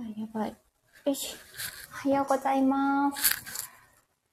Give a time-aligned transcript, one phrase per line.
[0.00, 0.56] あやばい。
[1.04, 1.36] よし。
[1.92, 3.68] おはようございます。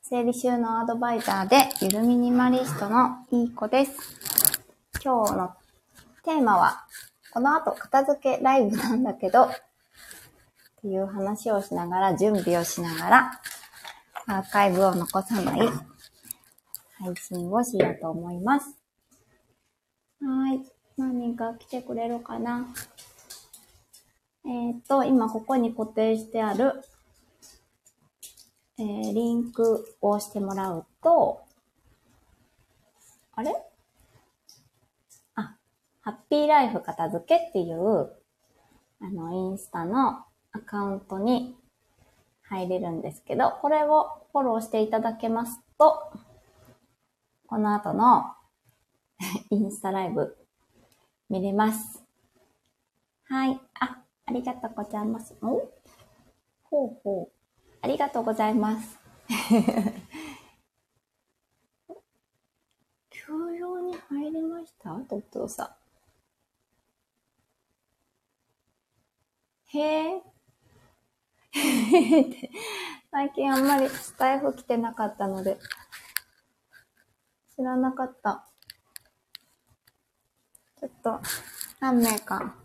[0.01, 3.91] 整理収納アドバイザーで、ゆるミニマリストのいい子です。
[5.03, 5.53] 今日の
[6.23, 6.85] テーマは、
[7.33, 9.49] この後片付けライブなんだけど、っ
[10.81, 13.41] ていう話をしながら、準備をしながら、
[14.27, 15.59] アーカイブを残さない
[16.99, 18.73] 配信をしようと思います。
[20.21, 20.61] はい。
[20.95, 22.67] 何人か来てくれるかな？
[24.47, 26.81] えっ、と、今ここに固定してある、
[28.79, 31.41] えー、リンクを押してもらうと、
[33.33, 33.53] あれ？
[35.35, 35.57] あ、
[35.99, 38.13] ハッピーライフ片付けっていう、
[39.01, 41.57] あの、インスタのアカウントに
[42.43, 46.09] 入れるんですけど、これをフォローしていただけますと、
[47.47, 48.33] この後の
[49.51, 50.37] インスタライブ
[51.29, 52.01] 見れます。
[53.25, 53.59] はい。
[53.81, 55.33] あ、ありがとうございます。
[55.41, 55.71] お？
[56.63, 57.35] ほうほう。
[57.81, 58.99] ありがとうございます。
[63.09, 64.89] 休養に入りました？
[65.09, 65.77] トットーさ
[69.73, 69.77] ん。
[69.77, 70.21] へえ。
[73.09, 75.57] 最近あんまりスタイフ来てなかったので、
[77.55, 78.45] 知らなかった。
[80.79, 81.21] ちょっと、
[81.79, 82.57] 何名か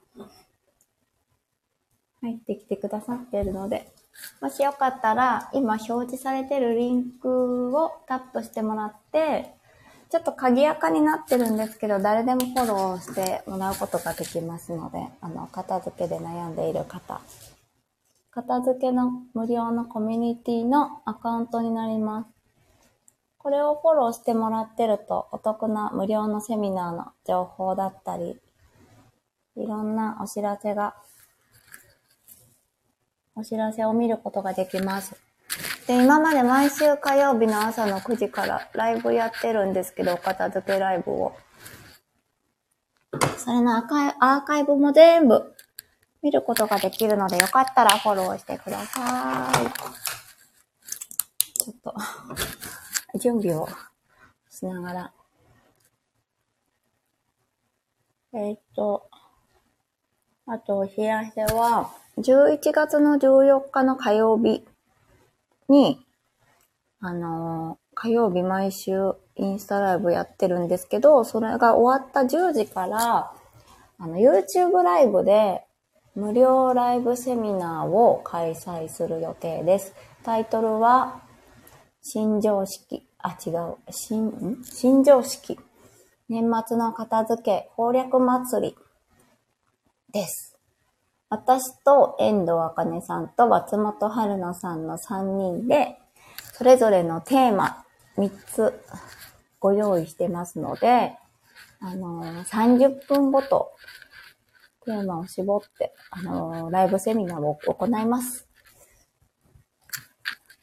[2.23, 3.92] 入ってきてくださっているので、
[4.41, 9.55] もしよかったら、今表示されてるリンクをタップしてもらって、
[10.11, 17.21] ちょっと鍵垢になってるんですけど、誰でもフォローしてもらうことができますので、あの、片付けで悩んでいる方、
[18.31, 22.31] 片付けの無料のコミュニティのアカウントになります。
[23.39, 28.39] これをフォローしてもらってると、お得な無料のセミナーの情報だったり、
[29.56, 30.94] いろんなお知らせが、
[33.34, 35.15] お知らせを見ることができます。
[35.87, 41.32] で、今まで毎週火曜日の朝の9時からライブやってるんですけど、お片付けライブを。
[43.38, 45.54] それのアーカイアーカイブも全部
[46.22, 49.66] 見ることができるので、よかったらフォローしてください。
[51.59, 51.94] ちょっと、
[53.19, 53.69] 準備を
[54.50, 55.12] しながら。
[58.34, 59.09] えーっと、
[60.47, 64.65] あとお知らせは、11月の14日の火曜日
[65.69, 66.05] に、
[67.00, 73.33] あのー火曜日毎週インスタライブやってるんですけど、それが終わった10時から、
[73.99, 75.65] あの、YouTube ライブで
[76.15, 79.95] 無料ライブセミナーを開催する予定です。
[80.25, 81.22] タイトルは、
[82.01, 84.65] 新常識、あ、違う、新、ん？
[84.65, 85.59] 新常識。
[86.28, 88.77] 年末の片付け攻略祭り
[90.12, 90.52] です。
[91.32, 95.97] 私と遠藤茜さんと松本春菜さんの3人で、
[96.53, 97.87] それぞれのテーマ
[98.19, 98.78] 3つ
[99.59, 101.16] ご用意してますので、
[101.81, 103.72] あのー30分ごと
[104.84, 108.47] テーマを絞って、あのーライブセミナーを行います。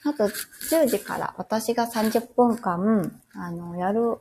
[0.06, 4.20] あと、10時から私が30分間、あの、やる、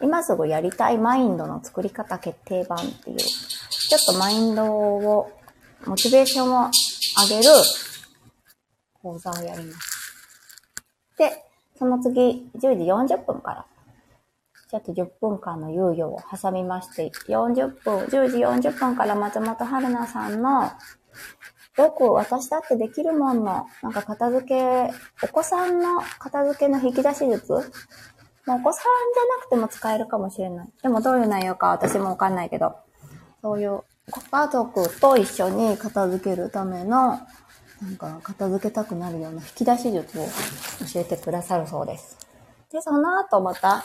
[0.00, 5.30] 今すぐやりたいマインドの作り方決定版っていう、ちょっとマインドを、
[5.86, 6.70] モチベーションを
[7.28, 7.50] 上げる
[9.02, 10.14] 講座をやります。
[11.18, 11.44] で、
[11.78, 13.66] その次、10時40分から、
[14.70, 20.70] ちょっと10分間の猶予を挟みまして、40分、10時40分から松本春菜さんの、
[21.76, 24.90] よく私だってできるもんの、なんか片付け、
[25.22, 27.52] お子さんの片付けの引き出し術
[28.46, 28.84] もうお子さん
[29.14, 30.68] じゃなくても使えるかもしれない。
[30.82, 32.76] でもどういう内容か私もわかんないけど、
[33.42, 37.20] そういうご家族と一緒に片付けるための、
[37.82, 40.24] なんか片付けたくなるような引き出し術を
[40.92, 42.18] 教えてくださるそうです。
[42.72, 43.84] で、その後また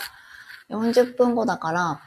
[0.70, 2.02] 40分後だから、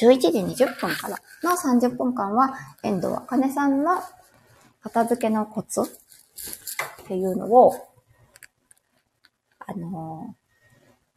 [0.00, 4.02] 11時20分からの30分間は、遠藤茜さんの
[4.82, 7.74] 片付けのコツっていうのを、
[9.58, 10.46] あのー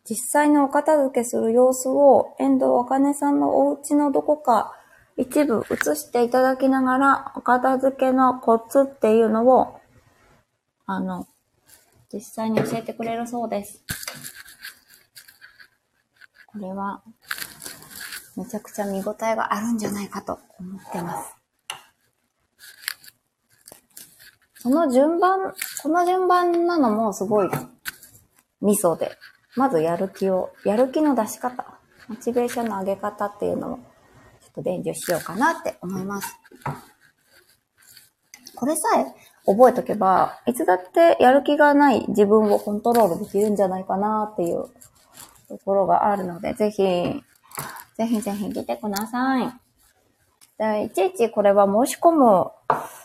[0.09, 4.73] 実際のお片付けする様子を遠藤茜さんのお家のどこか
[5.19, 9.81] 一部映していただきながら、お片付けのコツっていうのを、
[10.85, 11.27] あの、
[12.11, 13.83] 実際に教えてくれるそうです。
[16.45, 17.03] これは、
[18.37, 21.35] めちゃくちゃ見応えがあるんじゃないかと思ってます。
[24.59, 27.49] その順番、この順番なのもすごい
[28.61, 29.17] ミソで、
[29.57, 31.77] まずやる気を、やる気の出し方、
[32.07, 33.79] モチベーションの上げ方っていうのを、
[34.59, 36.37] と伝授しようかなって思います。
[38.55, 39.05] これさえ
[39.45, 44.65] 覚えとけば、いつだってやる気がない自分をコントロールできるんじゃないかなっていう
[45.47, 49.53] ところがあるので、ぜひ、ぜひぜひ来てください。
[50.57, 52.47] で、いちいちこれは申し込む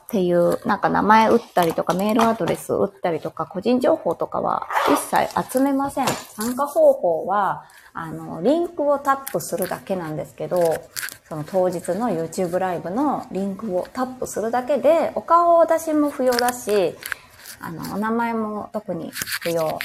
[0.04, 6.06] っていう、なんか名前打ったりとか、メールアドレス打ったりとか、個人情報とかは一切集めません。
[6.08, 10.58] 参加方法は、あの、リンクをタップするだけなんですけど、
[11.28, 16.94] その当日の YouTube ライブのリンクをタップするだけで、お顔を出しも不要だし、
[17.60, 19.10] あの、お名前も特に
[19.42, 19.78] 不要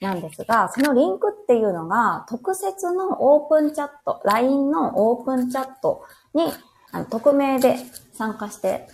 [0.00, 6.04] なんですが、そのリンクっていうのが、特設のオープンチャット、LINE のオープンチャット
[6.34, 6.44] に、
[6.92, 7.76] あの匿名で
[8.12, 8.86] 参加して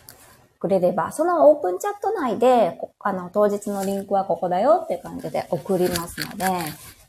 [0.61, 6.45] くれれば、そのオープンチャット内で、あの、当日のリンクはここだよっていう感じで送りますので、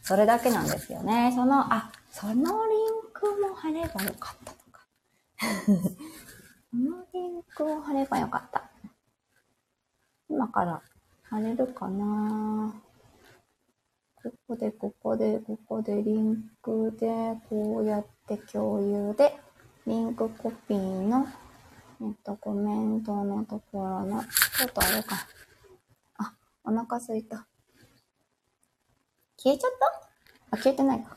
[0.02, 1.32] それだけなんですよね。
[1.36, 4.88] その、あ、そのリンクも貼ればよかったとか。
[6.72, 8.64] そのリンクを貼ればよかった。
[10.28, 10.82] 今から
[11.24, 12.74] 貼れるかな
[14.24, 17.08] ここで、ここで、ここで、リンクで、
[17.50, 19.40] こうやって共有で、
[19.86, 21.28] リンクコピーの
[22.04, 25.28] えっと、コメントのところの、ちょっとあれか。
[26.18, 26.34] あ、
[26.64, 27.46] お腹すいた。
[29.38, 29.72] 消えちゃっ
[30.50, 30.58] た？
[30.58, 31.16] あ、消えてないか。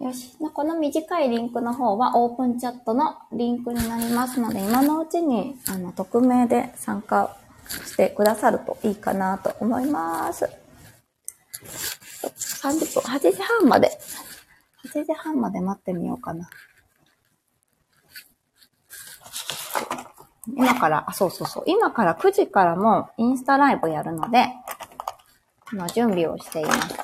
[0.00, 0.36] よし。
[0.52, 7.36] この短いリンクの方はオープンチャットのリンクになりますので、今のうちに、あの、匿名で参加
[7.68, 10.48] してくださるといいかなと思います。
[12.24, 13.90] 30分、8時半まで、
[14.92, 16.48] 8時半まで待ってみようかな。
[20.56, 21.64] 今から、あ、そうそうそう。
[21.66, 24.48] 今から9時からもインスタライブやるので、
[25.72, 27.03] 今準備をしています。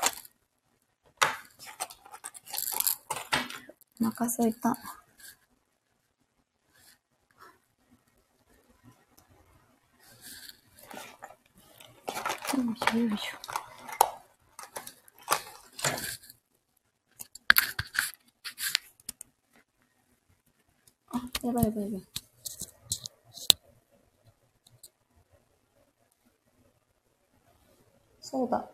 [4.20, 4.68] お腹すいた。
[4.68, 4.74] よ
[12.60, 21.46] いしょよいしょ。
[21.46, 22.02] やばいやばいやばい。
[28.20, 28.70] そうだ。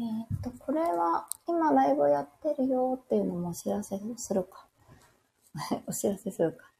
[0.00, 4.66] えー、っと、これは今ライブやってるよっていうのもお知らせするか。
[5.86, 6.70] お知らせするか。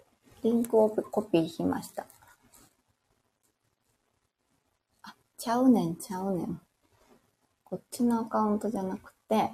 [0.43, 2.07] リンクをコピーしました。
[5.03, 6.61] あ、ちゃうねん、ちゃうねん。
[7.65, 9.53] こっちのアカウントじゃなくて、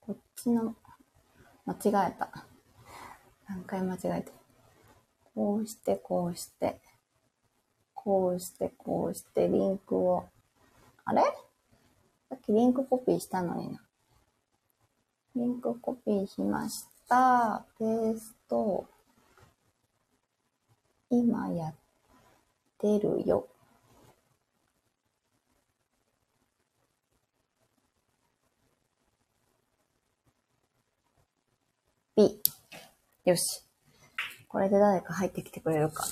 [0.00, 0.76] こっちの、
[1.64, 2.46] 間違えた。
[3.48, 4.32] 何回間違えて
[5.34, 6.80] こうして、こうして、
[7.94, 10.28] こうして、こうして、リンクを、
[11.04, 11.22] あれ？
[12.28, 13.80] さっきリンクコピーしたのにな。
[15.36, 17.64] リンクコピーしました。
[17.78, 18.84] ペースト。
[21.08, 21.74] 今やっ
[22.78, 23.46] てるよ。
[32.16, 32.40] B。
[33.24, 33.62] よし。
[34.48, 36.04] これで誰か入ってきてくれるか。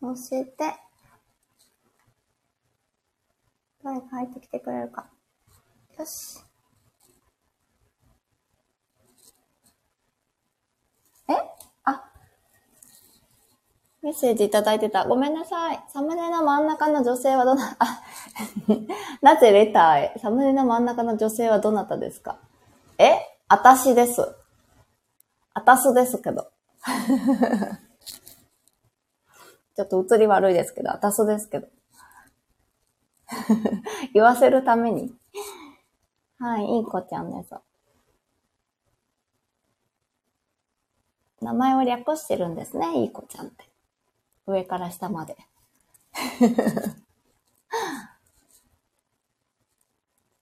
[0.00, 0.74] そして、
[3.84, 5.06] 誰か入ってきてくれるか。
[5.98, 6.38] よし。
[11.28, 11.32] え？
[11.84, 12.10] あ、
[14.02, 15.06] メッセージいただいてた。
[15.06, 15.84] ごめんなさい。
[15.92, 18.02] サムネの真ん中の女性はどな、あ、
[19.20, 20.18] なぜレターへ？
[20.18, 22.38] サムネの真ん中の女性はどなたですか？
[22.98, 23.18] え？
[23.48, 24.34] あたしです。
[25.52, 26.50] あたすですけど。
[29.76, 31.68] ちょっと映り悪いですけど、あたすですけど。
[34.12, 35.14] 言わせるために。
[36.38, 37.54] はい、いい子ちゃんです。
[41.40, 43.68] 名前を略してるんですね、いい子ちゃんって。
[44.46, 45.36] 上から下まで。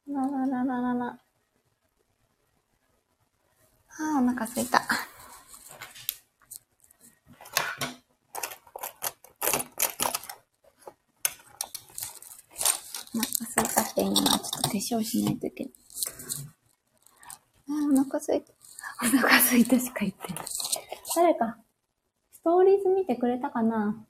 [0.08, 1.06] らららららら。
[1.06, 1.20] は
[4.18, 4.82] あ、お腹すいた。
[13.18, 15.72] お腹すいたっていうのはちょっと化粧しないといけない。
[17.70, 18.52] ああ、お腹すいた。
[19.02, 20.44] お腹すいたしか言ってない。
[21.16, 21.58] 誰か、
[22.32, 24.06] ストーリーズ見てくれたかな？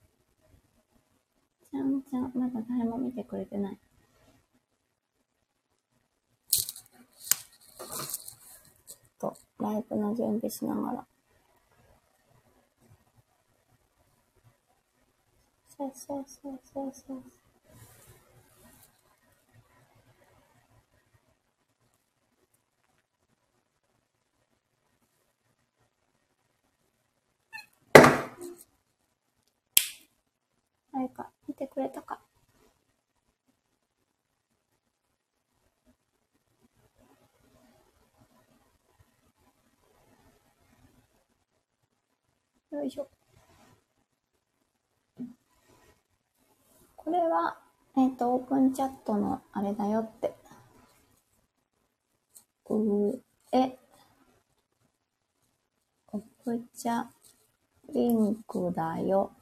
[1.70, 3.78] ちゃんちゃん、まだ誰も見てくれてない。
[9.18, 11.06] と、ライブの準備しながら。
[15.76, 17.22] そうそうそうそうそう。
[30.98, 32.18] 誰か見てくれたか
[42.72, 43.08] よいしょ。
[46.96, 47.56] これは、
[47.96, 50.34] えっ、と、オープンチャットのあれだよって。
[52.68, 53.78] うえ、
[56.08, 57.04] オプチャ
[57.94, 59.37] リンクだよ。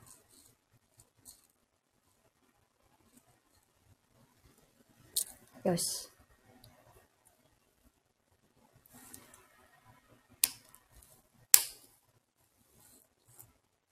[5.66, 6.08] よし。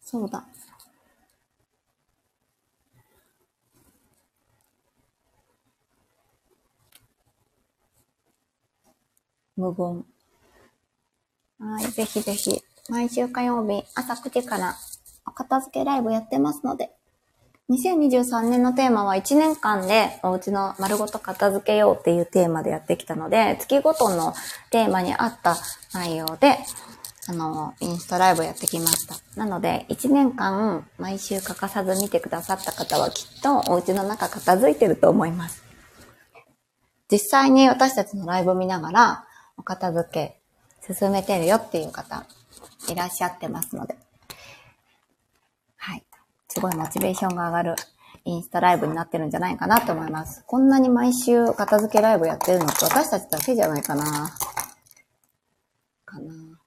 [0.00, 0.46] そうだ。
[9.56, 10.04] 無言。
[11.58, 14.76] はい、ぜひぜひ、毎週火曜日朝9時から
[15.26, 16.92] お片付けライブやってますので、
[17.70, 24.34] 2023年のテーマは1年間でお家の丸ごと片付けようっていうテーマでやってきたので、月ごとの
[24.70, 25.56] テーマに合った
[25.92, 26.58] 内容で
[27.26, 29.14] あの、インスタライブやってきました。
[29.36, 35.62] なので、1年間毎週欠かさず見てくださった方はきっとお家の中片付いてると思います。
[37.10, 39.24] 実際に私たちのライブ見ながら、
[39.56, 40.38] お片付け
[40.92, 42.26] 進めてるよっていう方
[42.90, 44.03] いらっしゃってますので。
[46.54, 47.74] すごいモチベーションが上がる
[48.24, 50.44] インスタライブになってるんじゃないかなと思います。
[50.46, 54.30] こんなに毎週片付けライブやってるのって私たちだけじゃないかな。
[56.04, 56.60] かな。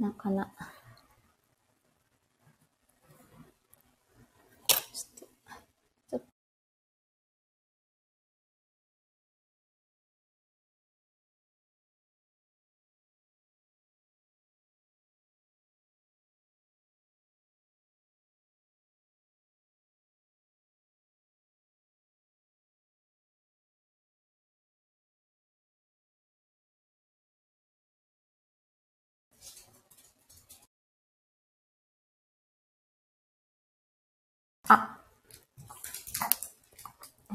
[0.00, 0.52] なかな。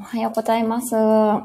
[0.00, 0.94] はようございます。
[0.94, 1.42] おはよ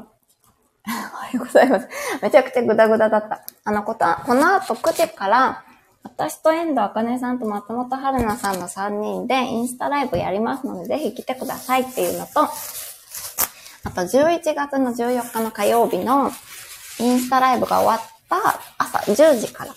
[1.34, 1.88] うございます。
[2.22, 3.42] めちゃくちゃグダグダだった。
[3.64, 5.64] あのことは、この後9時から、
[6.04, 12.48] 私と遠藤あかねさんと松本春菜さんの3人でインスタライブやりますので、ぜひ来てくださいっていうのと、あ
[13.90, 16.30] と11月の14日の火曜日の
[17.00, 19.74] インスタライブが終わった朝10時から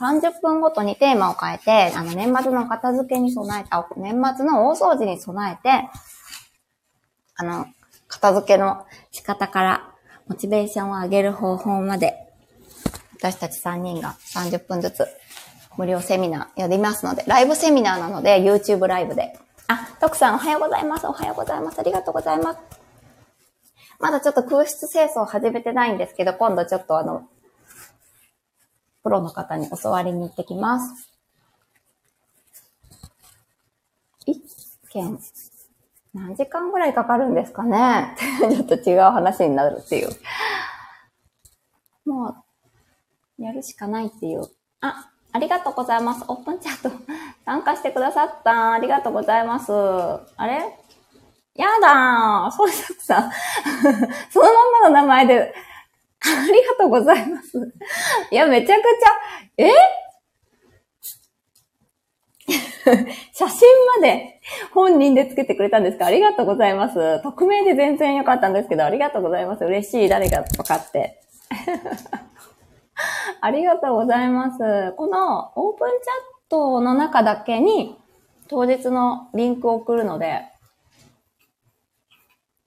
[0.00, 5.88] 30分ごとにテーマを変えて、あの、年末の片付けに備えた、年末の大掃除に備えて、
[7.36, 7.66] あの、
[8.10, 9.94] 片付けの仕方から
[10.26, 12.14] モチベーションを上げる方法まで、
[13.16, 15.06] 私たち3人が30分ずつ
[15.78, 19.38] 無料セミナーやりますので、ライブセミナーなので、YouTube ライブで。
[19.68, 21.06] あ、徳さんおはようございます。
[21.06, 21.78] おはようございます。
[21.78, 22.60] ありがとうございます。
[24.00, 27.28] まだちょっと空室清掃始めてないんですけど、今度ちょっとあの、
[29.04, 31.10] プロの方に教わりに行ってきます。
[34.26, 34.42] 一
[34.90, 35.18] 件、
[36.14, 38.14] 何時間ぐらいかかるんですかね？
[38.40, 40.10] ちょっと違う話になるっていう。
[42.04, 42.34] も
[43.38, 44.42] う、やるしかないっていう。
[44.80, 46.24] あ、ありがとうございます。
[46.26, 46.90] オープンチャット
[47.46, 49.72] 参加してくださったありがとうございます。
[49.72, 50.76] あれ？
[51.54, 53.30] やだーそうささん。
[54.30, 55.54] そのままの名前で
[56.22, 57.58] ありがとうございます。
[58.30, 59.10] いや、めちゃくちゃ、
[59.58, 59.70] え？
[63.32, 63.68] 写真
[64.00, 64.40] まで
[64.72, 66.06] 本人でつけてくれたんですか？
[66.06, 67.22] ありがとうございます。
[67.22, 69.64] 匿名で全然よかったんですけど、ありがとうございます。
[69.64, 70.08] 嬉しい。
[70.08, 71.20] 誰が分かって。
[73.40, 74.92] ありがとうございます。
[74.96, 77.98] このオープンチャットの中だけに
[78.48, 80.44] 当日のリンクを送るので、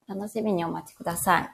[0.07, 1.49] 楽しみにお待ちください。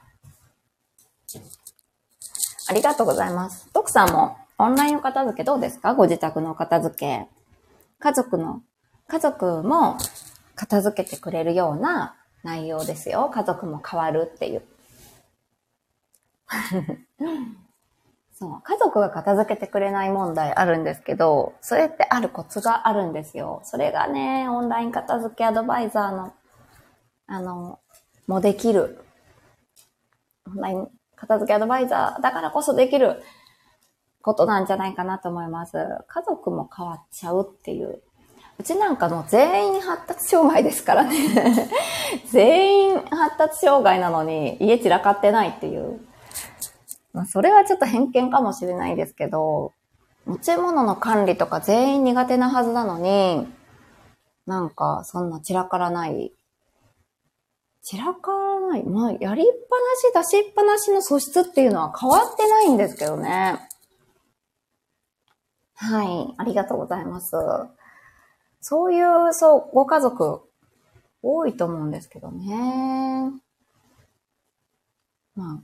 [2.68, 3.70] ありがとうございます。
[3.72, 5.94] 徳さんもオンラインお片付けどうですか？
[5.94, 7.26] ご自宅のお片付け。
[8.00, 8.62] 家族の、
[9.08, 9.98] 家族も
[10.54, 13.30] 片付けてくれるような内容ですよ。
[13.32, 14.62] 家族も変わるっていう。
[18.32, 18.62] そう。
[18.62, 23.60] 家族が片付けてくれない問題あるんですけど、それってあるコツがあるんですよ。
[23.64, 26.32] それがね、オンライン片付けアドバイザーの、
[27.26, 27.80] あの、
[28.26, 29.04] もできる。
[30.46, 33.22] オンライン片付けアドバイザーだからこそできる
[34.22, 35.76] ことなんじゃないかなと思います。
[36.08, 38.02] 家族も変わっちゃうっていう。
[38.58, 41.70] うちなんかもう全員発達障害ですからね
[42.30, 46.00] 全員発達障害なのに家散らかってないっていう。
[47.12, 49.72] まあ、それはちょっと偏見かもしれないですけど、
[50.26, 53.48] 持ち物の管理とか全員苦手なはずなのに、
[54.46, 56.32] なんか、そんな散らからない。
[57.82, 58.84] 散らからない。
[58.84, 59.46] まあ、やりっ
[60.12, 63.69] ぱなし、出しっぱなしの素質っていうのは変わってないんですけどね。
[65.82, 66.34] はい。
[66.36, 67.34] ありがとうございます。
[68.60, 70.42] そういう、そう、ご家族、
[71.22, 73.32] 多いと思うんですけどね。
[75.34, 75.62] まあ、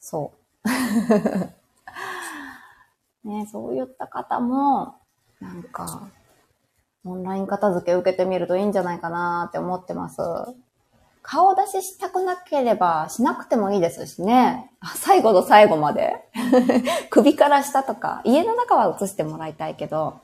[0.00, 0.32] そ
[0.64, 0.64] う。
[3.28, 4.94] ね、そういった方も、
[5.38, 6.08] なんか、
[7.04, 10.22] オンライン片付け受けてみるといいんじゃないかなって思ってます。
[11.30, 14.70] 顔出ししたくなければしなくてもいいですしね。
[14.96, 16.14] 最後の最後まで。
[17.10, 20.20] 首から下とか、家の中は映してもらいたいけど、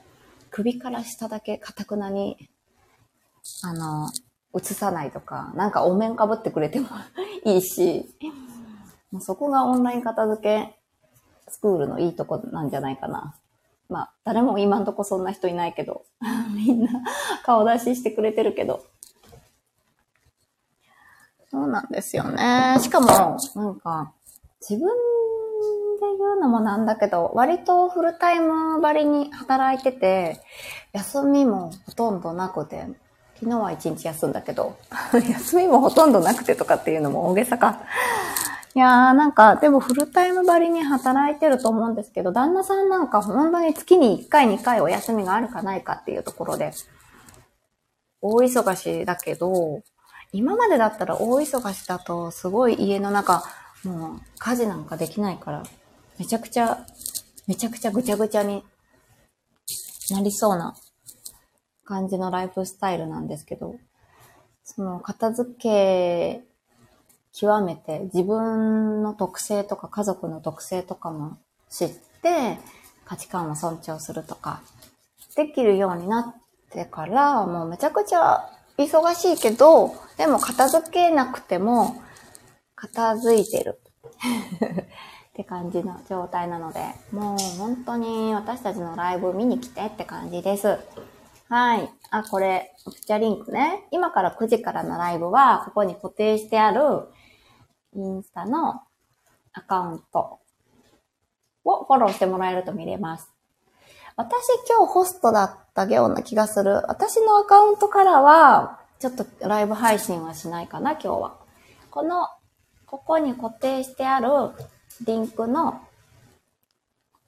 [0.50, 2.48] 首から下だけカタクナに、
[3.62, 4.08] あの、
[4.58, 6.88] 映さないとか、なんかお面かぶってくれても
[7.44, 8.08] いいし、
[9.12, 10.74] もうそこがオンライン片付け
[11.48, 13.34] スクールのいいとこなんじゃないかな。
[13.90, 16.06] まあ、誰も今んとこそんな人いないけど、
[16.56, 16.90] みんな
[17.42, 18.86] 顔出ししてくれてるけど。
[21.54, 22.76] そうなんですよね。
[22.82, 24.12] しかも、なんか、
[24.60, 24.94] 自分で
[26.18, 30.40] 言うのもなんだけど、割とフルタイム張りに働いてて、
[30.92, 32.86] 休みもほとんどなくて、
[33.36, 34.76] 昨日は一日休んだけど、
[35.14, 37.82] 休みもほとんどなくてとかっていうのも大げさか。
[38.74, 46.72] いやーなんか、でもフルタイム張りに働いてると思うんですけど、旦那さんなんか本当に月に1回2回お休みがあるかないかっていうところで、
[48.20, 49.82] 大忙しだけど、
[50.34, 53.44] 今までだったら大忙しだとすごい家の中、
[53.84, 55.62] もう家事なんかできないから、
[56.18, 56.84] めちゃくちゃ、
[57.46, 58.64] めちゃくちゃぐちゃぐちゃに
[60.10, 60.74] なりそうな
[61.84, 63.76] 感じのライフスタイルなんですけど、
[64.64, 66.42] その片付け
[67.32, 71.38] 極めて自分の特性とか家族の特性とかも
[71.70, 71.90] 知っ
[72.22, 72.58] て
[73.04, 74.62] 価値観を尊重するとか
[75.36, 82.02] できるようになってからもうめちゃくちゃ忙しいけどでも片付けなくても
[82.74, 83.80] 片付いてる
[85.30, 86.80] って感じの状態なので
[87.12, 90.78] もう本当に私たちのライブ見に来てって感じです。
[91.48, 91.90] はい。
[92.10, 93.86] あ、これ、ピクチャリンクね。
[93.90, 97.08] 今から9時からのライブは、ここに固定してある、
[97.94, 98.80] インスタの
[99.52, 100.40] アカウント
[101.64, 103.33] をフォローしてもらえると見れます。
[104.16, 106.82] 私今日ホストだったような気がする。
[106.88, 111.34] 私のアカウントからは、ちょっとライブ配信はしないかな、今日は。
[111.90, 112.28] この、
[112.86, 114.28] ここに固定してある
[115.04, 115.80] リンクの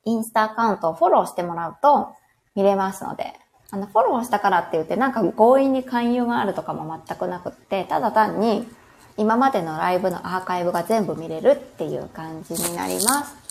[0.05, 2.15] インスタアカウントをフォローしてもらうと
[2.55, 3.35] 見れますので、
[3.73, 8.69] あの、フォローしたからって言ってなんか強引に勧誘があるとかも全くなくって、ただ単に
[9.17, 13.46] 今までのライブのアーカイブが全部見れるっていう感じになります。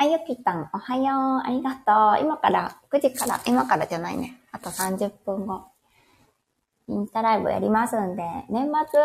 [0.00, 1.42] あゆきたん、おはよう。
[1.44, 2.24] ありがとう。
[2.24, 4.40] 今から、9時から、今からじゃないね。
[4.52, 5.64] あと30分後。
[6.86, 9.00] インスタライブやりますんで、年末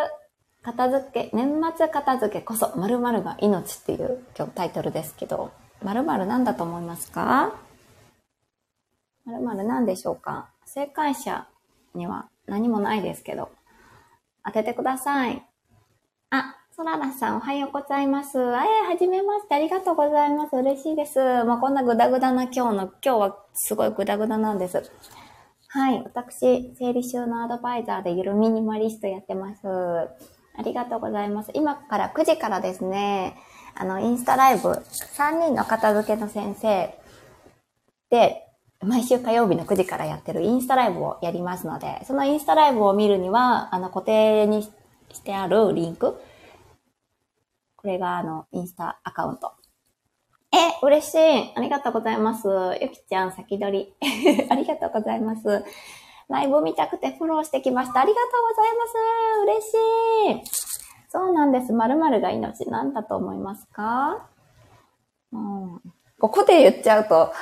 [0.61, 5.51] 片付け、年末片付けこそ〇〇が命っていう今日タイトルですけど、
[5.81, 7.55] 〇〇なんだと思いますか？
[9.25, 10.51] 〇〇なんでしょうか？
[10.63, 11.47] 正解者
[11.95, 13.49] には何もないですけど、
[14.45, 15.43] 当ててください。
[16.29, 18.39] あ、そららさんおはようございます。
[18.39, 19.53] あえ、はじめまして。
[19.53, 20.55] ありがとうございます。
[20.55, 21.19] 嬉しいです。
[21.43, 24.91] もうこんなグダグダな今日の、今日はすごいグダグダなんです。
[25.67, 26.01] はい。
[26.03, 29.67] 私、整理収納アドバイザーでゆるミニマリストやってます。
[29.67, 31.51] ありがとうございます。
[31.53, 33.35] 今から9時からですね、
[33.75, 36.97] あの、インスタライブ、3人の片付けの先生
[38.09, 38.47] で、
[38.81, 46.19] 毎週火曜日の9時からやってるインスタライブをやりますので、そのインスタライブを見るには、あの、固定にしてあるリンク、
[47.83, 49.51] これがあの、インスタアカウント。
[50.53, 51.51] え、嬉しい。
[51.53, 52.47] ありがとうございます。
[52.81, 54.47] ゆきちゃん、先取り。
[54.49, 55.65] ありがとうございます。
[56.29, 57.99] ライブを見たくてフォローしてきました。
[57.99, 59.73] ありがとうございます。
[60.31, 60.51] 嬉しい。
[61.09, 61.73] そうなんです。
[61.73, 62.69] 〇〇が命。
[62.69, 64.29] なんだと思いますか？
[65.33, 65.81] うん。
[66.21, 67.33] ここで言っちゃうと、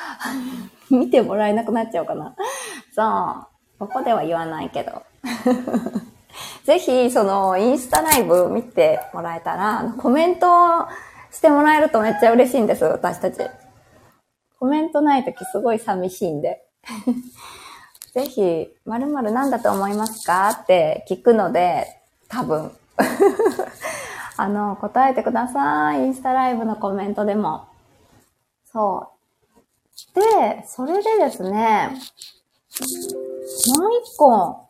[0.89, 2.35] 見てもらえなくなっちゃうかな。
[2.95, 3.87] そう。
[3.87, 5.03] ここでは言わないけど。
[6.63, 10.47] ぜひ、その、インスタライブ見てもらえたら、コメント
[11.31, 13.39] してもらえるとめっちゃ嬉しいんです、私たち。
[14.59, 16.63] コメントないときすごい寂しいんで。
[18.13, 21.87] ぜひ、〇〇なんだと思いますかって聞くので、
[22.27, 22.71] 多分。
[24.37, 25.99] あの、答えてください。
[25.99, 27.65] インスタライブのコメントでも。
[28.71, 29.07] そ
[30.15, 30.19] う。
[30.19, 31.89] で、それでですね、
[33.77, 34.67] もう一個、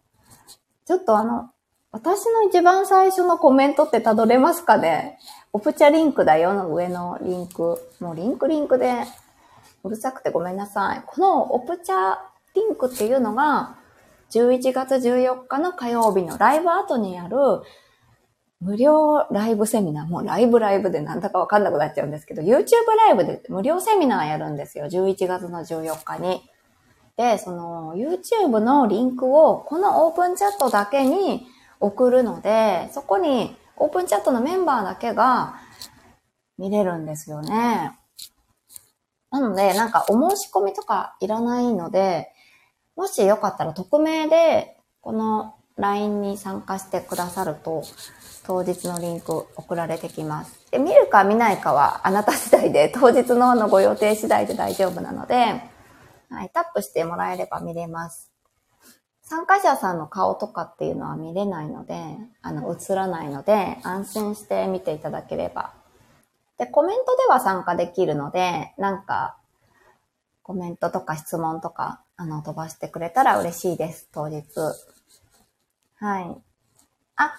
[0.85, 1.49] ちょっとあの、
[1.91, 5.19] 私の一番最初のコメントってたどれますかね？
[5.53, 7.77] オプチャリンクだよの上のリンク。
[7.99, 9.03] もうリンクリンクで
[9.83, 11.03] うるさくてごめんなさい。
[11.05, 12.15] このオプチャ
[12.55, 13.75] リンクっていうのが、
[14.31, 17.37] 11月14日の火曜日のライブ後にやる
[18.61, 22.63] 無料ライブセミナー、もうライブライブでなんだかわかんなくなっちゃうんですけど、YouTube
[22.97, 24.85] ライブで無料セミナーやるんですよ。
[24.85, 26.43] 11月の14日に。
[27.17, 31.45] で、その YouTube のリンクをこのオープンチャットだけに
[31.79, 35.55] 送るので、そこにオープンチャットのメンバーだけが
[36.57, 37.97] 見れるんですよね。
[39.31, 42.31] なので、なんかお申し込みとかいらないので、
[42.95, 47.83] もしよかったら匿名でこの LINE に参加してくださると、
[48.45, 50.59] 当日のリンク送られてきます。
[50.71, 55.70] で、見るか見ないかはあなた次第で、当日ののご予定次第で大丈夫なので、
[56.31, 58.31] はい、タップしてもらえれば見れます。
[59.21, 61.95] 参加者さんの顔とかっていうのは見れないので、
[62.41, 65.73] あの、映らないので、安心して見ていただければ。
[66.57, 69.37] で、コメントでは参加できるので、なんか、
[70.43, 74.43] コメントとか質問とか、あの、飛ばしてくれたら嬉しいです、当日。
[75.95, 76.41] はい。
[77.15, 77.33] あ、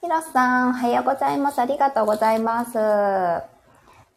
[0.00, 1.58] ひろさん、おはようございます。
[1.58, 3.49] ありがとうございます。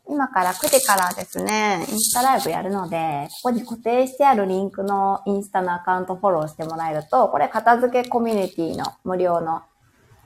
[0.07, 9.63] 今から9時からですね、インスタライブやるので、ここに固定してあるリンクのインスタのアカウントフォローしてもらえると、これ片付けコミュニティの無料の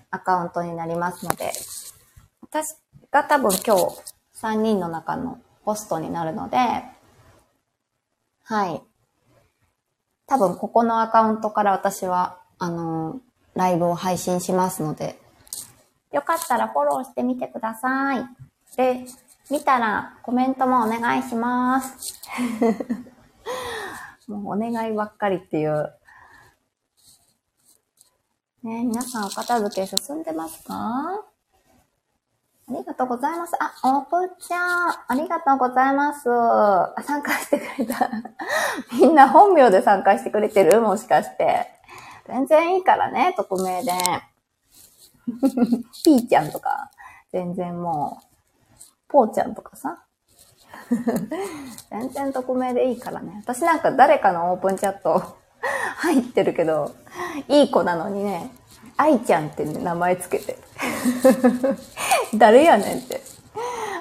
[0.10, 1.52] アカウントになりますので、
[2.42, 2.76] 私
[3.12, 6.58] が多分今日3人の中のポストになるので、
[8.44, 8.82] はい。
[10.26, 13.20] 多分ここのアカウントから私は、あの、
[13.54, 15.20] ライブを配信しますので、
[16.12, 18.26] よかったらフォローしてみてください。
[18.76, 19.06] で、
[19.49, 22.19] 見たらコメントもお願いします。
[24.27, 25.93] もうお願いばっかりっていう。
[28.63, 30.73] ね皆さんお片付け進んでますか？
[32.69, 33.53] ありがとうございます。
[33.62, 36.29] あ、オープンちゃん、ありがとうございます。
[36.29, 38.10] あ、参加してくれた。
[38.91, 40.81] みんな本名で参加してくれてる？
[40.81, 41.67] もしかして。
[42.27, 43.93] 全然いいからね、匿名で。
[46.03, 46.91] ピーちゃんとか、
[47.31, 48.27] 全然もう、
[49.10, 50.04] ポーちゃんとかさ。
[51.89, 53.41] 全然匿名でいいからね。
[53.43, 55.38] 私なんか誰かのオープンチャット
[55.98, 56.93] 入ってるけど、
[57.48, 58.52] いい子なのにね、
[58.96, 60.58] 愛ちゃんって、ね、名前つけて。
[62.36, 63.22] 誰やねんって。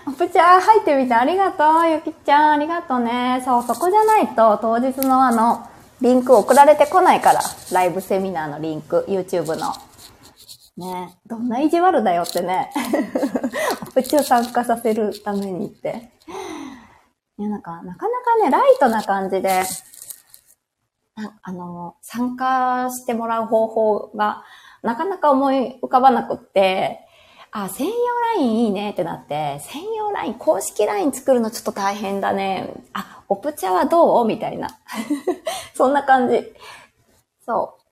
[0.06, 1.90] オプチャー入ってみてありがとう。
[1.90, 3.42] ゆきちゃんありがとうね。
[3.44, 5.66] そう、そこじゃないと当日のあの、
[6.00, 7.40] リンク送られてこないから。
[7.72, 9.72] ライブセミナーのリンク、YouTube の。
[10.76, 12.70] ねどんな意地悪だよってね。
[13.82, 16.10] オプチを参加させるためにって。
[17.38, 19.62] いや、なんか、なかなかね、ライトな感じで、
[21.42, 24.44] あの、参加してもらう方法が、
[24.82, 27.00] なかなか思い浮かばなくって、
[27.50, 27.94] あ、専用
[28.36, 32.70] LINE いいねってなって、専用 LINE、公式 LINE 作るのちょっと大変だね。
[32.92, 34.68] あ、オプチャはどうみたいな。
[35.74, 36.52] そんな感じ。
[37.46, 37.82] そう。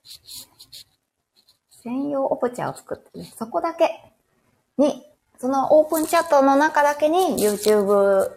[1.71, 4.13] 専用オプチャを作ってね、そこだけ
[4.77, 5.03] に、
[5.45, 8.31] そのオープンチャットの中だけに YouTube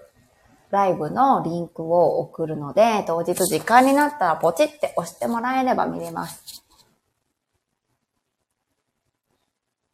[0.71, 6.65] ライブのリンクを送るので、当日時間になったらポチって押してもらえれば見れます。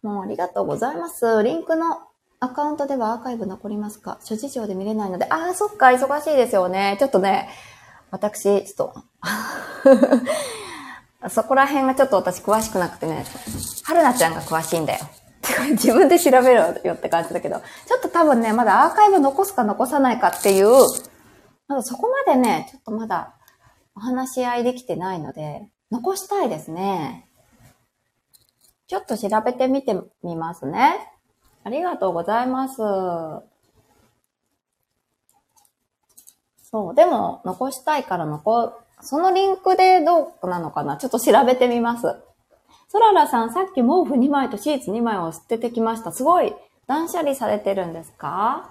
[0.02, 1.44] もうありがとうございます。
[1.44, 2.00] リンクの
[2.40, 4.18] アカウントではアーカイブ残りますか？
[4.24, 6.98] 諸事情で見れないので、ああ、そっか、忙しいですよね。
[7.00, 7.48] ちょっとね、
[8.10, 8.94] 私、ちょっ
[11.22, 13.24] と そこら辺がちょっと私詳しくなくてね、
[13.84, 15.06] はるなちゃんが詳しいんだよ。
[15.72, 20.68] 自分で調べろよって感じだけど、ちょっと多分ね、まだアーカイブ残すか残さないかっていう、
[21.68, 23.36] まだそこまでね、ちょっとまだ
[23.96, 27.28] お話し合いできてないので、残したいですね。
[28.88, 31.12] ちょっと調べてみてみますね。
[31.64, 32.78] ありがとうございます。
[36.64, 42.16] そう、でも残したいから残そのリンクでどうなのかなちょっと調べてみます。
[42.94, 46.12] ソララさん、さっき毛布2枚とシーツ2枚を捨ててきました。
[46.12, 46.54] すごい。
[46.86, 48.70] 断捨離されてるんですか？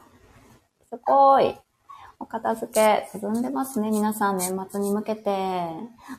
[0.88, 1.56] すごい。
[2.20, 3.90] お片付け進んでますね。
[3.90, 5.66] 皆さん年末に向けて。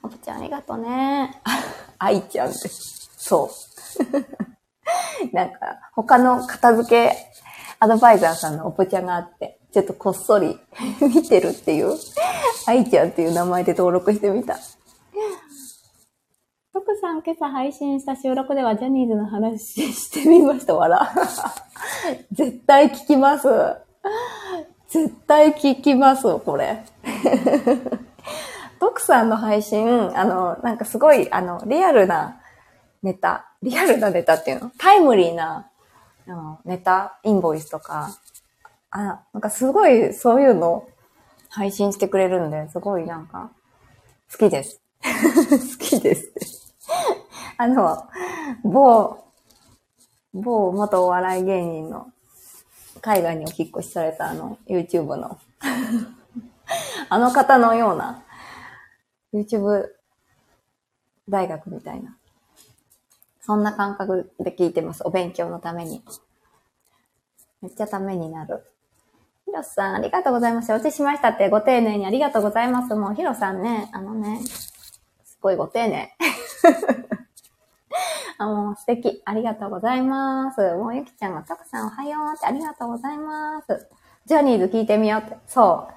[0.04, 1.42] おぷちゃんありがとうね。
[1.98, 3.10] 愛ちゃんです。
[3.16, 3.50] そ
[5.32, 5.32] う。
[5.34, 5.60] なんか、
[5.96, 7.16] 他の片付け
[7.80, 10.60] アドバイザーさんのおぷちゃんがあって、ちょっとこっそり
[11.00, 11.96] 見てるっていう、
[12.68, 14.58] 愛ちゃんっていう名前で登録してみた。
[17.04, 20.74] さん今朝配信した収録ではジャニーズの話してみました。
[20.74, 20.98] 笑。
[22.32, 23.50] 絶対聞きます。
[24.88, 26.86] 絶対聞きます、これ。
[28.80, 32.38] 徳さんの配信、あの、なんかすごい、あの、リアルな
[33.02, 34.72] ネタ、リアルなネタっていうの？
[34.78, 35.70] タイムリーな、
[36.26, 38.12] あの、ネタ、インボイスとか、
[38.92, 40.88] あ、なんかすごいそういうの
[41.50, 43.52] 配信してくれるんで、すごいなんか、
[44.32, 44.80] 好きです。
[45.04, 46.63] 好きです。
[47.58, 48.08] あの、
[48.64, 49.24] 某、
[50.34, 52.12] 某元お笑い芸人の
[53.02, 55.38] 海外にお引っ越しされたあの YouTube の
[57.10, 58.24] あの方のような
[59.34, 59.90] YouTube
[61.30, 62.18] 大学みたいな。
[63.42, 65.04] そんな感覚で聞いてます。
[65.06, 66.02] お勉強のために。
[67.62, 68.64] めっちゃためになる。
[69.46, 70.68] ヒロさん、ありがとうございます。
[70.68, 72.96] 承知しましたって、ご丁寧にありがとうございます。
[72.96, 76.16] もう、ヒロさんね、あのね、すごいご丁寧。
[78.38, 79.22] あ、もう素敵。
[79.26, 80.62] ありがとうございます。
[80.76, 83.88] もうゆきちゃんが、たくさんおはようってありがとうございます。
[84.26, 85.38] ジャニーズ聞いてみようって。
[85.48, 85.94] そう。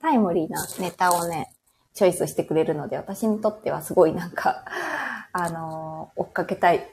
[0.00, 1.52] タイムリーなネタをね、
[1.94, 4.64] チョイスしてくれるので、私にとってはすごいなんか、
[5.32, 6.86] あのー追っかけたい。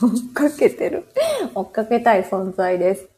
[0.00, 1.08] 追っかけてる。
[1.54, 3.08] 追っかけたい存在です。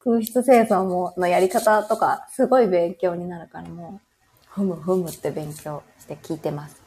[0.00, 4.08] 空室清掃ものやり方とか、すごい勉強になるからもう、
[4.46, 6.77] ふむふむって勉強して聞いてます。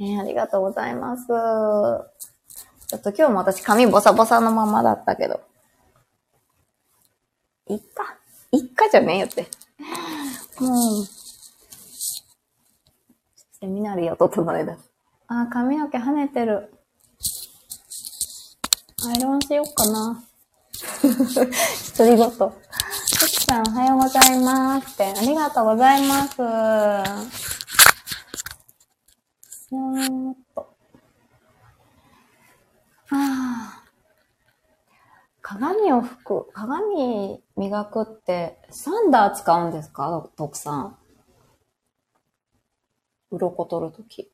[0.00, 1.26] えーありがとうございます。
[1.26, 5.40] ちょっと今日も私髪ボサボサのままだったけど。
[7.68, 8.16] いっか。
[8.52, 9.46] いっかじゃねえよって。
[10.60, 11.04] もう、
[13.60, 14.78] セミナリーを整え出す。
[15.26, 16.72] あ、髪の毛跳ねてる。
[19.04, 20.22] アイロンしよっかな。
[21.98, 22.18] 独り言。
[22.18, 25.06] ゆきさん、おはようございますって。
[25.06, 27.57] ありがとうございます。
[29.68, 30.60] そーっと。
[30.60, 30.68] は
[33.12, 33.84] あ。
[35.42, 40.28] 鏡を拭く、鏡磨くって、サンダー使うんですか？
[40.36, 40.96] 徳さん。
[43.30, 44.30] 鱗取るとき。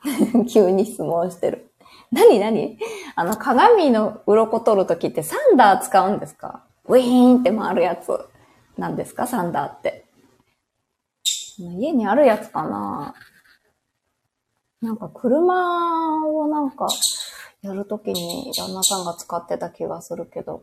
[0.52, 1.72] 急に質問してる。
[2.12, 2.38] 何？
[2.38, 2.78] 何？
[3.16, 6.64] あの、鏡の鱗取るときってサンダー使うんですか？
[6.86, 8.10] ウィーンって回るやつ。
[8.76, 9.26] なんですか？
[9.26, 9.97] サンダーって。
[11.58, 13.14] 家にあるやつかな
[14.80, 16.86] なんか車をなんか
[17.62, 20.62] やるときに旦那さんが使ってた気がするけど。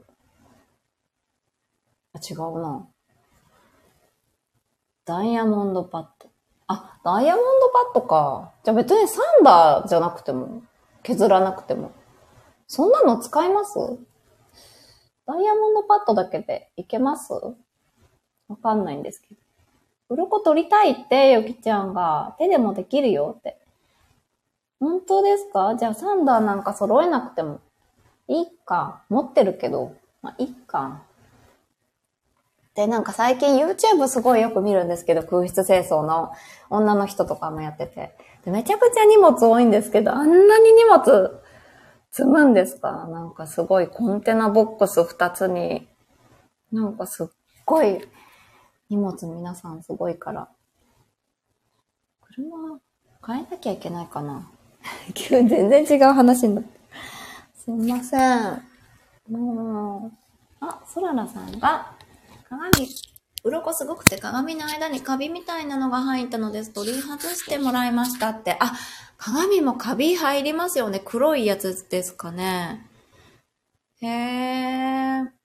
[2.14, 2.88] あ、違うな。
[5.04, 6.30] ダイヤモンドパッド。
[6.68, 8.54] あ、ダイヤモンドパッドか。
[8.64, 10.64] じゃあ別にサンダーじゃなくても、
[11.04, 11.92] 削らなくても。
[12.68, 13.78] そんなの使います？
[15.28, 17.34] ダイヤモンドパッドだけでいけます？
[17.34, 19.45] わかんないんですけど。
[20.10, 22.36] 鱗取りたいって、ゆきちゃんが。
[22.38, 23.58] 手でもできるよって。
[24.80, 27.60] 本当ですかじゃあサンダーなんか揃えなくても
[28.28, 29.04] いいか。
[29.10, 29.94] 持ってるけど。
[30.22, 31.04] まあ、いいか。
[32.76, 36.34] で、なんか最近 YouTube すごいよく見るんですけど、空室清掃の
[36.70, 38.18] 女の人とかもやってて。
[38.44, 41.41] でめちゃくちゃ荷物多いんですけど、あんなに荷物
[42.12, 43.08] 積むんですか？
[43.08, 45.88] なんかすごいコンテナボックス2つに、
[46.72, 47.28] なんかすっ
[47.65, 48.08] ごい
[48.89, 50.48] 荷物皆さんすごいから。
[52.21, 52.80] 車
[53.26, 54.52] 変えなきゃいけないかな
[55.13, 56.80] 急に全然違う話になって。
[57.56, 58.62] すいません。
[59.30, 60.17] もう、
[60.60, 61.60] あ、ソララさん？
[61.60, 61.95] が、
[62.48, 62.88] 鏡、
[63.43, 66.71] 鱗すごくて鏡の間にカビみたいなのが入ったのです。
[66.71, 68.58] 取り外してもらいましたって。
[68.60, 68.74] あ、
[69.17, 71.02] 鏡もカビ入りますよね。
[71.04, 72.86] 黒いやつですかね。
[74.02, 75.45] へー。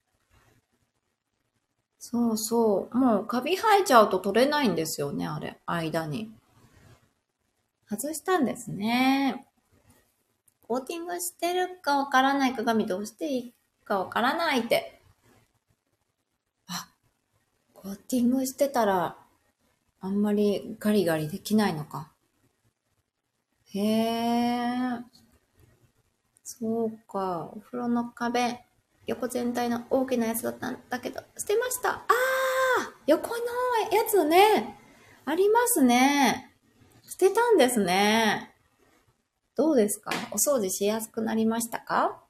[2.10, 2.98] そうそう。
[2.98, 5.60] もうカビ生えちゃうと取れないんですよね、あれ。
[5.64, 6.32] 間に。
[7.88, 9.46] 外したんですね。
[10.66, 15.00] コーティングしてるかわからない鏡どうしていいかわからないって。
[16.66, 16.88] あ、
[17.74, 19.16] コーティングしてたら、
[20.00, 22.10] あんまりガリガリできないのか。
[23.72, 24.98] へえ。
[26.42, 27.52] そうか。
[27.54, 28.64] お風呂の壁、
[29.06, 31.90] 横全体の大きなやつだったんだけど、捨てました。
[31.90, 33.34] ああ横の
[33.90, 34.78] やつね。
[35.24, 36.54] ありますね。
[37.08, 38.54] 捨てたんですね。
[39.56, 40.10] どうですか？
[40.30, 42.22] お掃除しやすくなりましたか？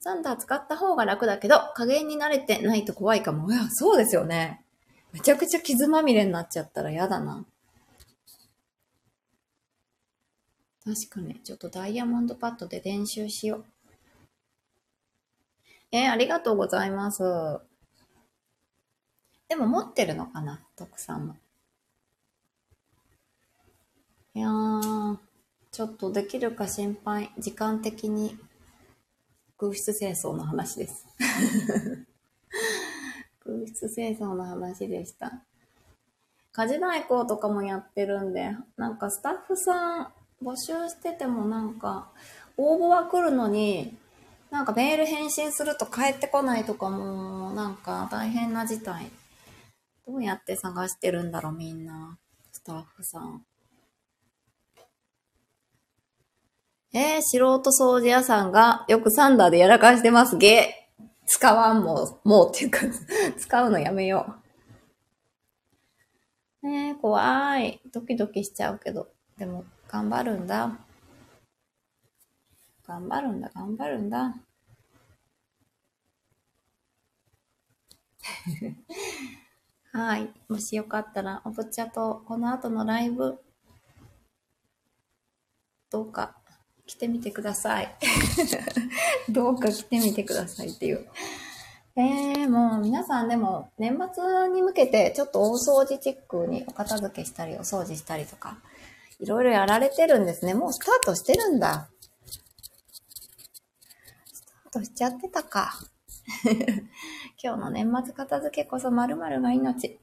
[0.00, 3.52] サンダー使った方が楽だけど、加減に慣れてないと怖いかも。
[3.52, 4.64] いや、そうですよね。
[5.12, 7.44] めちゃくちゃ傷まみれになっちゃったら嫌だな。
[10.84, 13.64] 確かに、ちょっとダイヤモンドパッドで練習しよう。
[15.90, 17.22] えーありがとうございます。
[19.48, 20.60] でも持ってるのかな？
[20.76, 21.36] 徳さんも。
[24.34, 25.18] いやー、
[25.72, 27.32] ちょっとできるか心配。
[27.38, 28.38] 時間的に
[29.56, 31.06] 空室清掃の話です。
[33.40, 35.42] 空室清掃の話でした。
[36.52, 42.10] 家事代行とかもやってるんで、なんかスタッフさん募集しててもなんか、
[42.58, 43.96] 応募は来るのに、
[44.50, 49.10] なんかメール返信すると帰ってこないとかも、なんか大変な事態。
[50.06, 52.18] どうやって探してるんだろう、みんな。
[52.50, 53.44] スタッフさん。
[56.94, 60.38] えー、素人掃除屋さんがよくサンダーでやらかしてます。
[60.38, 61.04] ゲー。
[61.26, 62.80] 使わんもう、もうっていうか
[63.36, 64.34] 使うのやめよ
[66.62, 66.66] う。
[66.66, 67.80] ねえ、怖い。
[67.92, 69.08] ドキドキしちゃうけど。
[69.36, 70.78] でも、頑張るんだ。
[72.88, 74.34] 頑張るんだ、頑張るんだ。
[79.92, 80.32] はい。
[80.48, 83.38] もしよかったら、おぶちゃとこの後のライブ、
[85.90, 86.34] どうか
[86.86, 87.94] 来てみてください。
[89.28, 91.06] どうか来てみてくださいっていう。
[91.94, 98.62] えー、もう皆さんでも年末に向けてちょっと大掃除チックにお片付けしたりお掃除したりとか、
[99.18, 100.54] いろいろやられてるんですね。
[100.54, 101.90] もうスタートしてるんだ。
[104.68, 105.72] スタートしちゃってたか。
[107.42, 109.98] 今日の年末片付けこそ〇〇が命。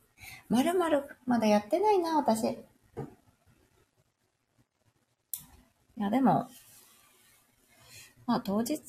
[0.49, 2.47] 〇〇まだやってないな、私。
[2.47, 2.58] い
[5.97, 6.49] や、でも、
[8.25, 8.80] まあ当日、い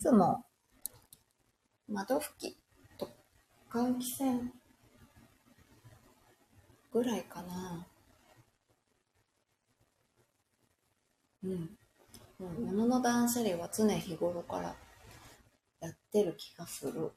[0.00, 0.44] つも
[1.86, 2.56] 窓拭き
[2.98, 3.08] と
[3.70, 4.52] 換気扇
[6.92, 7.86] ぐらいかな。
[11.44, 11.81] うん。
[12.42, 14.74] もう物の断捨離は常日頃から
[15.80, 17.12] やってる気がする。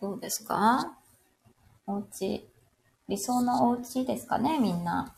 [0.00, 0.98] どうですか？
[1.86, 2.48] お家
[3.08, 5.14] 理想のお家ですかね、みんな。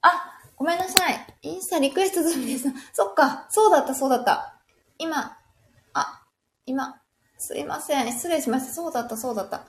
[0.00, 1.26] あ、ごめんなさい。
[1.42, 2.68] インスタリクエスト済みです。
[2.94, 4.60] そっか、そうだった、そうだった。
[4.98, 5.36] 今、
[5.92, 6.24] あ、
[6.66, 7.00] 今、
[7.38, 8.12] すいません。
[8.12, 8.72] 失礼しました。
[8.72, 9.66] そうだった、そうだった。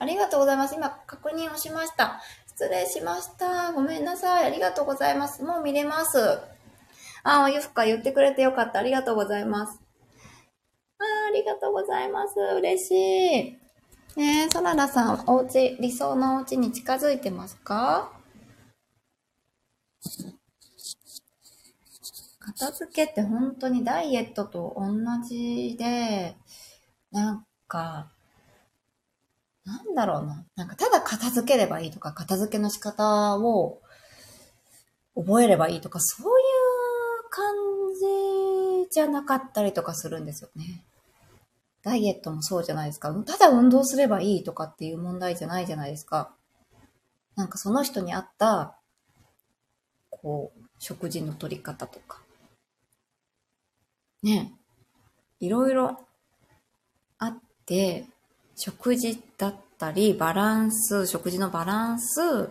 [0.00, 0.74] ありがとうございます。
[0.74, 2.20] 今、確認をしました。
[2.56, 3.72] 失礼しました。
[3.72, 4.44] ごめんなさい。
[4.46, 5.42] ありがとうございます。
[5.42, 6.38] もう見れます。
[7.24, 8.78] あ、ゆふか言ってくれてよかった。
[8.78, 9.80] ありがとうございます。
[10.98, 12.34] あありがとうございます。
[12.38, 14.20] 嬉しい。
[14.20, 18.12] ねえ、ソララさん、お家、理想のお家に近づいてますか？
[22.38, 24.92] 片付けって本当にダイエットと同
[25.26, 26.36] じで、
[27.10, 28.12] なんか、
[29.64, 30.44] なんだろうな。
[30.56, 33.80] なんかただ片付ければいいとか、片付けの仕方を
[35.16, 37.54] 覚えればいいとか、そういう感
[38.84, 40.84] じじゃなかったりとかするんですよね。
[41.82, 43.12] ダイエットもそうじゃないですか。
[43.26, 46.34] ただ運動すればいいとかっていう問題じゃないじゃないですか。
[47.36, 48.78] なんかその人に合った、
[50.10, 52.22] こう、食事の取り方とか。
[54.22, 54.52] ね。
[55.40, 55.98] いろいろ
[57.18, 58.06] あって、
[58.56, 62.48] 食事だったり、バランス、食事のバランス、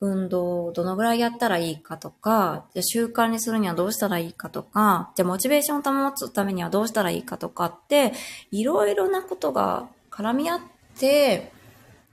[0.00, 8.12] 運動をどのぐらいやったらいいかとか、じゃ習慣にするにはどうしたらいいかとか、じゃモチベーションを保つためにはどうしたらいいかとかって、
[8.50, 10.60] いろいろなことが絡み合っ
[10.98, 11.52] て、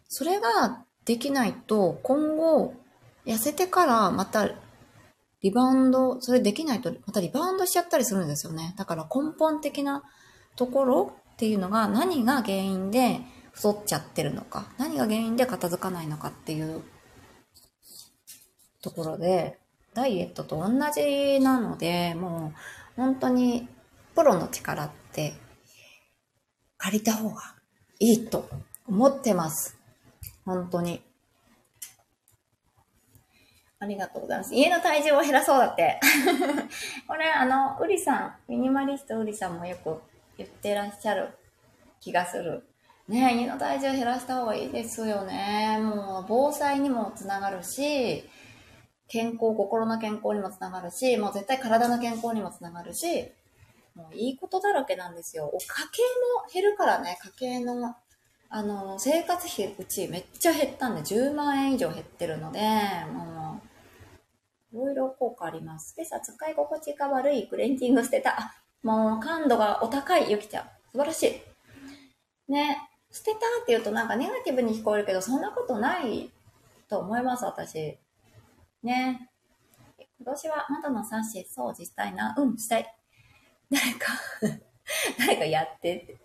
[0.08, 2.74] それができないと今後
[3.26, 4.50] 痩せてからまた
[5.41, 8.74] リバウンド、それできないとまたリバウンドしちゃったりするんですよね。
[8.78, 10.04] だから根本的な
[10.56, 16.82] ところっていうのが何が原因で太っちゃってるのか、何が原因で片付かないのかっていう
[18.82, 19.60] ところで、
[19.93, 23.68] ダイエットと同じなので、もう本当に
[24.16, 25.34] プロの力って
[26.78, 27.55] 借りた方が
[27.99, 28.49] いいと
[28.88, 29.78] 思ってます。
[30.45, 31.01] 本当に。
[33.80, 34.55] ありがとうございます。
[34.55, 35.99] 家の体重を減らそうだって。
[37.08, 40.01] これ、あの、ウリさん、ミニマリストウリさんもよく
[40.38, 41.30] 言ってらっしゃる
[42.00, 42.64] 気がする。
[43.08, 45.78] ね家の体重減らした方がいいですよね。
[45.82, 48.24] もう、防災にもつながるし、
[49.08, 53.32] 健康、心の健康にもつながるし、もう絶対体の健康にもつながるし、
[53.96, 55.46] もういいことだらけなんですよ。
[55.54, 56.02] お家計
[56.46, 57.96] も減るからね、家計の、
[58.50, 62.60] あの、生活費うちめっちゃ減ったんで、10万円以上減ってるので、
[63.12, 63.62] も
[64.74, 65.96] う、いろいろ効果あります。
[65.96, 68.62] でさ、使い心地が悪いクレンジング捨てた。
[68.84, 70.64] もう感度がお高い、ゆきちゃん。
[70.92, 72.52] 素晴らしい。
[72.52, 72.78] ね、
[73.12, 76.30] 捨てたって言うとなんかネガティブに聞こえるけど、そんなことない
[76.90, 77.98] と思います、私。
[78.84, 79.30] ね。
[80.20, 82.36] 今年は窓のサッシ掃除したいな。
[82.38, 82.96] うん、したい。
[83.72, 84.14] 誰か
[85.18, 86.18] 誰かやってって。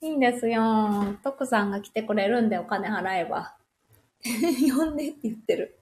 [0.00, 1.16] いいんですよ。
[1.22, 3.56] 徳さんが来てくれるんでお金払えば。
[4.24, 5.80] 呼んでって言ってる。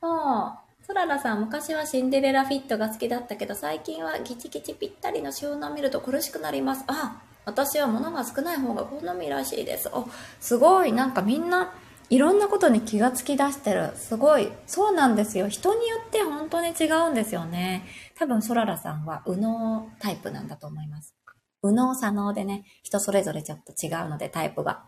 [0.00, 0.63] そう。
[0.86, 6.84] ソララさん、昔はシンデレラフィットが好きだったけど、最近はギチギチぴったりの収納を見ると苦しくなります。
[6.88, 9.88] あ、私は物が少ない方が好みらしいです。
[9.88, 10.06] お、
[10.40, 10.92] すごい。
[10.92, 11.72] なんかみんな、
[12.10, 13.92] いろんなことに気がつき出してる。
[13.96, 14.52] すごい。
[14.66, 15.48] そうなんですよ。
[15.48, 17.86] 人によって本当に違うんですよね。
[18.18, 21.14] 多分、ソララさんは右脳タイプなんだと思います。
[21.62, 24.84] 右脳左脳でね、人それぞれちょっと違うので、タイプが。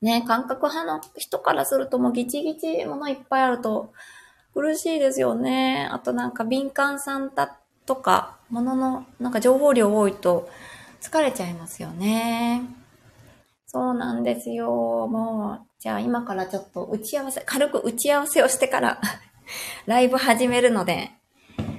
[0.00, 3.92] ね、感覚派の人からするともうギチギチものいっぱいあると
[4.54, 5.88] 苦しいですよね。
[5.90, 10.48] あとなんか敏感さんだとか、もののなんか情報量多いと
[11.00, 12.62] 疲れちゃいますよね。
[13.66, 14.68] そうなんですよ。
[15.08, 19.00] もう、じゃあ今からちょっと打ち合わせ、軽く打ち合わせをしてから
[19.86, 21.12] ライブ始めるので、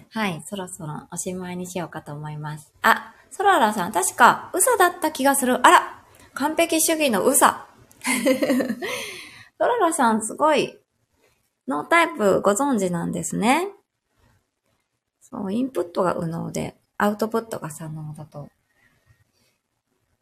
[0.09, 2.73] はい、そろそろおしまいにしようかと思います。
[2.81, 5.65] あ、ソララさん、確か、うさだった気がする。
[5.65, 6.03] あら
[6.33, 7.67] 完璧主義のうさ。
[9.57, 10.77] ソララさん、すごい、
[11.67, 13.69] ノータイプご存知なんですね。
[15.21, 18.49] そう、インプットが右脳で、アウトプットが左脳だと。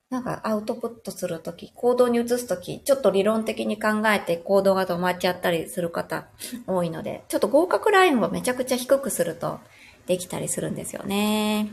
[0.09, 6.27] なんかアウトプットするとき、行動に移すとき、ちょっと理論的に考えて行動が止まっちゃったりする方
[6.67, 9.59] 多いので、ちょっと合格ラインをめちゃくちゃ低くすると
[10.05, 11.71] できたりするんですよね。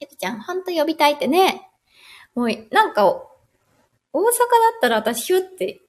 [0.00, 1.68] ゆきちゃん、ほんと呼びたいってね。
[2.34, 4.24] もう、なんか、大阪だ
[4.76, 5.82] ったら私ヒュって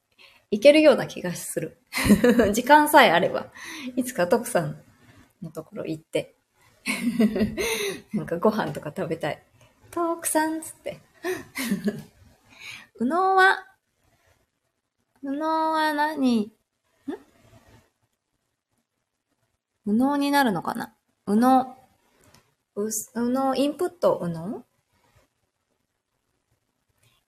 [0.51, 1.77] 行けるような気がする。
[2.53, 3.51] 時間さえあれば、
[3.95, 4.81] いつか徳さん
[5.41, 6.35] のところ行って、
[8.13, 9.43] なんかご飯とか食べたい。
[9.91, 10.99] 徳さんつって。
[12.99, 13.65] 右脳は、
[15.21, 16.41] 右脳は何？
[16.41, 16.51] ん？
[19.85, 20.95] 右脳になるのかな？
[21.27, 21.77] 右脳。
[22.75, 24.65] 右脳、インプット右脳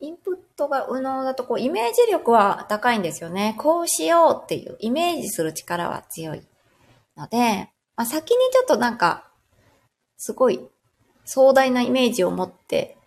[0.01, 3.55] インプットが右脳だと、こう、イメージ力は高いんですよね。
[3.57, 6.41] こうしようっていう、イメージする力は強い。
[7.15, 9.31] ので、まあ、先にちょっとなんか、
[10.17, 10.59] すごい
[11.25, 12.97] 壮大なイメージを持って、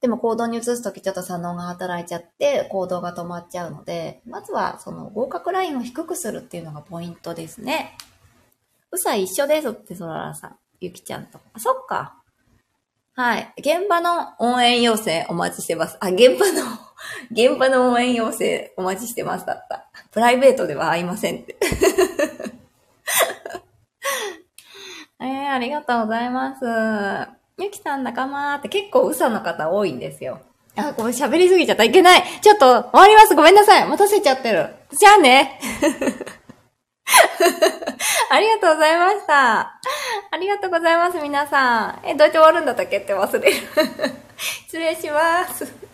[0.00, 7.96] でも行動に移すときちょっと左脳が働いちゃって行動が止まっちゃうので、まずはその合格ラインを低くするっていうのがポイントですね。
[8.92, 10.56] うさ一緒ですって、そららさん。
[10.80, 11.40] ゆきちゃんと。
[11.52, 12.22] あ、そっか。
[13.18, 13.52] はい。
[13.58, 15.96] 現場の応援要請お待ちしてます。
[15.98, 16.62] あ、現場の、
[17.32, 19.88] 現場の応援要請お待ちしてますだった。
[20.12, 21.56] プライベートでは会いませんって。
[25.20, 26.64] えー、ありがとうございます。
[27.60, 30.38] ゆきさん仲間って結構嘘の方多いんですよ。
[30.76, 31.82] あ、これ喋りすぎちゃった。
[31.82, 32.22] いけない。
[32.40, 33.34] ちょっと終わります。
[33.34, 33.84] ごめんなさい。
[33.84, 34.68] 待たせちゃってる。
[34.92, 35.58] じゃあね。
[38.30, 39.60] ありがとうございました。
[39.60, 42.06] ありがとうございます、皆さん。
[42.06, 43.56] え、どうやって終わるんだったっけって忘れる。
[44.36, 45.87] 失礼します。